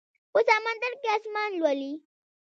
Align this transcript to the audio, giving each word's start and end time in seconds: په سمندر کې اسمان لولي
په 0.31 0.39
سمندر 0.49 0.93
کې 1.01 1.09
اسمان 1.17 1.49
لولي 1.59 1.93